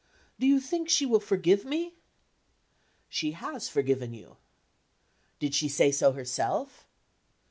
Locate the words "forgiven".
3.69-4.15